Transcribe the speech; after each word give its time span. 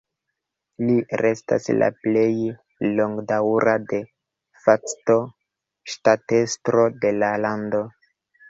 Li 0.85 0.93
restas 1.21 1.67
la 1.81 1.89
plej 2.05 2.31
longdaŭra 3.01 3.77
"de 3.93 4.01
facto" 4.65 5.19
ŝtatestro 5.95 6.89
de 7.05 7.17
la 7.21 7.31
lando. 7.47 7.85